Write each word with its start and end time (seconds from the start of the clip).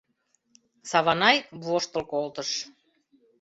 Саванай 0.89 1.37
воштыл 1.65 2.03
колтыш. 2.11 2.49